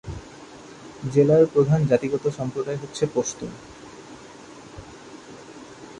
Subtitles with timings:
[1.11, 3.51] জেলার প্রধান জাতিগত সম্প্রদায় হচ্ছে পশতুন।